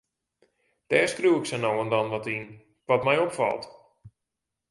Dêr 0.89 1.07
skriuw 1.11 1.39
ik 1.39 1.45
sa 1.49 1.57
no 1.59 1.71
en 1.83 1.91
dan 1.93 2.07
wat 2.13 2.25
yn, 2.35 2.45
wat 2.89 3.05
my 3.07 3.15
opfalt. 3.25 3.63